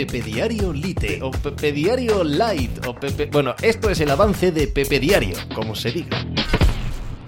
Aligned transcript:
Pepe 0.00 0.22
Diario 0.22 0.72
Lite 0.72 1.20
o 1.22 1.30
Pepe 1.30 1.72
Diario 1.72 2.24
Light 2.24 2.86
o 2.86 2.94
Pepe... 2.94 3.26
Bueno, 3.26 3.54
esto 3.60 3.90
es 3.90 4.00
el 4.00 4.10
avance 4.10 4.50
de 4.50 4.66
Pepe 4.66 4.98
Diario, 4.98 5.36
como 5.54 5.74
se 5.74 5.92
diga. 5.92 6.24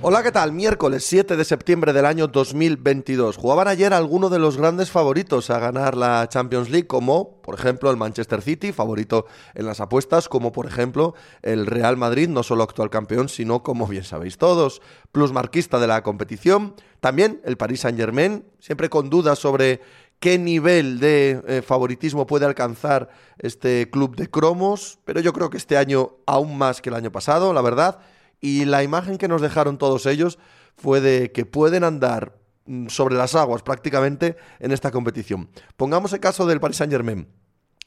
Hola, 0.00 0.22
¿qué 0.22 0.32
tal? 0.32 0.52
Miércoles 0.52 1.04
7 1.04 1.36
de 1.36 1.44
septiembre 1.44 1.92
del 1.92 2.06
año 2.06 2.28
2022. 2.28 3.36
Jugaban 3.36 3.68
ayer 3.68 3.92
algunos 3.92 4.30
de 4.30 4.38
los 4.38 4.56
grandes 4.56 4.90
favoritos 4.90 5.50
a 5.50 5.58
ganar 5.58 5.98
la 5.98 6.26
Champions 6.30 6.70
League, 6.70 6.86
como 6.86 7.42
por 7.42 7.56
ejemplo 7.56 7.90
el 7.90 7.98
Manchester 7.98 8.40
City, 8.40 8.72
favorito 8.72 9.26
en 9.54 9.66
las 9.66 9.80
apuestas, 9.80 10.30
como 10.30 10.50
por 10.50 10.64
ejemplo 10.64 11.14
el 11.42 11.66
Real 11.66 11.98
Madrid, 11.98 12.30
no 12.30 12.42
solo 12.42 12.62
actual 12.62 12.88
campeón, 12.88 13.28
sino 13.28 13.62
como 13.62 13.86
bien 13.86 14.04
sabéis 14.04 14.38
todos, 14.38 14.80
plusmarquista 15.12 15.78
de 15.78 15.88
la 15.88 16.02
competición. 16.02 16.74
También 17.00 17.42
el 17.44 17.58
Paris 17.58 17.80
Saint 17.80 17.98
Germain, 17.98 18.46
siempre 18.60 18.88
con 18.88 19.10
dudas 19.10 19.38
sobre 19.38 19.82
qué 20.22 20.38
nivel 20.38 21.00
de 21.00 21.42
eh, 21.48 21.62
favoritismo 21.62 22.28
puede 22.28 22.46
alcanzar 22.46 23.08
este 23.38 23.90
club 23.90 24.14
de 24.14 24.30
cromos, 24.30 25.00
pero 25.04 25.18
yo 25.18 25.32
creo 25.32 25.50
que 25.50 25.56
este 25.56 25.76
año 25.76 26.12
aún 26.26 26.56
más 26.56 26.80
que 26.80 26.90
el 26.90 26.94
año 26.94 27.10
pasado, 27.10 27.52
la 27.52 27.60
verdad 27.60 27.98
y 28.40 28.66
la 28.66 28.84
imagen 28.84 29.18
que 29.18 29.26
nos 29.26 29.42
dejaron 29.42 29.78
todos 29.78 30.06
ellos 30.06 30.38
fue 30.76 31.00
de 31.00 31.32
que 31.32 31.44
pueden 31.44 31.82
andar 31.82 32.38
mm, 32.66 32.86
sobre 32.86 33.16
las 33.16 33.34
aguas 33.34 33.62
prácticamente 33.62 34.36
en 34.60 34.70
esta 34.70 34.92
competición. 34.92 35.50
Pongamos 35.76 36.12
el 36.12 36.20
caso 36.20 36.46
del 36.46 36.60
Paris 36.60 36.76
Saint 36.76 36.92
Germain. 36.92 37.26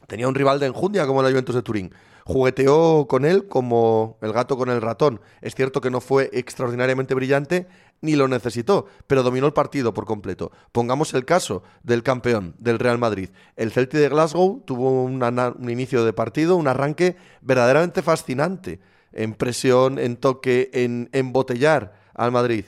Tenía 0.07 0.27
un 0.27 0.35
rival 0.35 0.59
de 0.59 0.67
enjundia 0.67 1.07
como 1.07 1.21
el 1.21 1.31
Juventus 1.31 1.55
de 1.55 1.61
Turín. 1.63 1.93
Jugueteó 2.25 3.05
con 3.07 3.23
él 3.23 3.47
como 3.47 4.17
el 4.21 4.33
gato 4.33 4.57
con 4.57 4.69
el 4.69 4.81
ratón. 4.81 5.21
Es 5.41 5.53
cierto 5.55 5.81
que 5.81 5.91
no 5.91 6.01
fue 6.01 6.29
extraordinariamente 6.33 7.13
brillante 7.13 7.67
ni 8.01 8.15
lo 8.15 8.27
necesitó, 8.27 8.85
pero 9.07 9.23
dominó 9.23 9.47
el 9.47 9.53
partido 9.53 9.93
por 9.93 10.05
completo. 10.05 10.51
Pongamos 10.71 11.13
el 11.13 11.25
caso 11.25 11.63
del 11.83 12.03
campeón, 12.03 12.55
del 12.59 12.79
Real 12.79 12.97
Madrid. 12.97 13.29
El 13.55 13.71
Celtic 13.71 13.99
de 13.99 14.09
Glasgow 14.09 14.63
tuvo 14.65 15.03
un 15.03 15.69
inicio 15.69 16.05
de 16.05 16.13
partido, 16.13 16.55
un 16.55 16.67
arranque 16.67 17.15
verdaderamente 17.41 18.01
fascinante 18.01 18.79
en 19.11 19.33
presión, 19.33 19.97
en 19.97 20.17
toque, 20.17 20.69
en 20.73 21.09
embotellar 21.13 21.93
al 22.13 22.31
Madrid. 22.31 22.65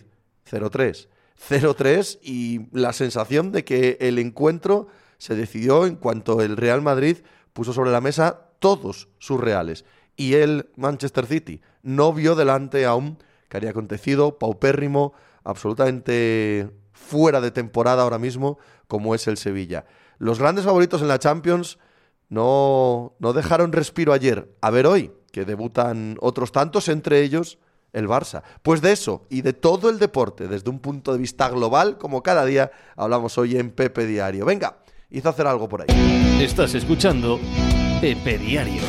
0-3. 0.50 1.08
0-3 1.50 2.20
y 2.24 2.68
la 2.72 2.94
sensación 2.94 3.52
de 3.52 3.64
que 3.64 3.98
el 4.00 4.18
encuentro 4.18 4.88
se 5.18 5.36
decidió 5.36 5.86
en 5.86 5.96
cuanto 5.96 6.42
el 6.42 6.58
Real 6.58 6.82
Madrid 6.82 7.18
puso 7.54 7.74
sobre 7.74 7.92
la 7.92 8.02
mesa 8.02 8.50
todos 8.60 9.10
sus 9.20 9.40
reales. 9.40 9.86
Y 10.16 10.36
el 10.36 10.70
Manchester 10.76 11.26
City 11.26 11.62
no 11.84 12.14
vio 12.14 12.36
delante 12.36 12.86
aún 12.86 13.18
que 13.50 13.58
había 13.58 13.70
acontecido, 13.70 14.38
paupérrimo, 14.38 15.14
absolutamente 15.44 16.70
fuera 16.92 17.40
de 17.40 17.52
temporada 17.52 18.04
ahora 18.04 18.20
mismo, 18.20 18.58
como 18.88 19.16
es 19.16 19.28
el 19.28 19.38
Sevilla. 19.38 19.86
Los 20.18 20.40
grandes 20.40 20.66
favoritos 20.66 21.02
en 21.02 21.08
la 21.08 21.20
Champions 21.20 21.78
no, 22.30 23.16
no 23.20 23.34
dejaron 23.34 23.72
respiro 23.72 24.14
ayer. 24.14 24.54
A 24.62 24.70
ver 24.72 24.88
hoy, 24.88 25.12
que 25.32 25.46
debutan 25.46 26.18
otros 26.20 26.52
tantos, 26.52 26.90
entre 26.90 27.22
ellos 27.22 27.60
el 27.94 28.08
Barça. 28.08 28.44
Pues 28.62 28.82
de 28.82 28.92
eso 28.92 29.26
y 29.30 29.42
de 29.42 29.54
todo 29.54 29.90
el 29.90 30.00
deporte, 30.00 30.48
desde 30.48 30.70
un 30.70 30.80
punto 30.80 31.14
de 31.14 31.20
vista 31.20 31.50
global, 31.50 31.98
como 31.98 32.24
cada 32.24 32.46
día 32.46 32.72
hablamos 32.96 33.38
hoy 33.38 33.58
en 33.58 33.72
Pepe 33.72 34.06
Diario. 34.06 34.46
Venga, 34.46 34.78
hizo 35.10 35.30
hacer 35.30 35.48
algo 35.48 35.68
por 35.68 35.82
ahí. 35.82 36.42
Estás 36.42 36.74
escuchando 36.76 37.40
Pepe 38.02 38.38
Diario. 38.38 38.82